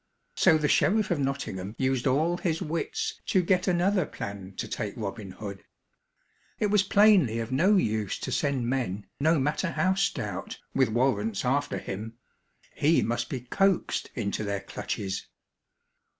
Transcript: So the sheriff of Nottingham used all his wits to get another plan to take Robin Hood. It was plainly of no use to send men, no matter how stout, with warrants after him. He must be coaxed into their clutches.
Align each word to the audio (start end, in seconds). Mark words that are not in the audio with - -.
So 0.33 0.57
the 0.57 0.67
sheriff 0.67 1.11
of 1.11 1.19
Nottingham 1.19 1.75
used 1.77 2.07
all 2.07 2.37
his 2.37 2.59
wits 2.59 3.21
to 3.27 3.43
get 3.43 3.67
another 3.67 4.07
plan 4.07 4.55
to 4.57 4.67
take 4.67 4.95
Robin 4.97 5.29
Hood. 5.29 5.63
It 6.57 6.71
was 6.71 6.81
plainly 6.81 7.37
of 7.37 7.51
no 7.51 7.75
use 7.77 8.17
to 8.21 8.31
send 8.31 8.67
men, 8.67 9.05
no 9.19 9.37
matter 9.39 9.69
how 9.69 9.93
stout, 9.93 10.57
with 10.73 10.89
warrants 10.89 11.45
after 11.45 11.77
him. 11.77 12.17
He 12.73 13.03
must 13.03 13.29
be 13.29 13.41
coaxed 13.41 14.09
into 14.15 14.43
their 14.43 14.61
clutches. 14.61 15.27